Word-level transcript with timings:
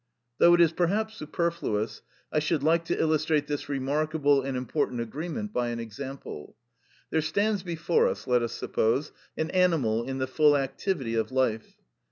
Though 0.39 0.55
it 0.55 0.61
is 0.61 0.71
perhaps 0.71 1.13
superfluous, 1.15 2.01
I 2.33 2.39
should 2.39 2.63
like 2.63 2.85
to 2.85 2.99
illustrate 2.99 3.45
this 3.45 3.69
remarkable 3.69 4.41
and 4.41 4.57
important 4.57 4.99
agreement 4.99 5.53
by 5.53 5.67
an 5.67 5.79
example. 5.79 6.55
There 7.11 7.21
stands 7.21 7.61
before 7.61 8.07
us, 8.07 8.25
let 8.25 8.41
us 8.41 8.53
suppose, 8.53 9.11
an 9.37 9.51
animal 9.51 10.03
in 10.03 10.17
the 10.17 10.25
full 10.25 10.57
activity 10.57 11.13
of 11.13 11.31
life. 11.31 11.75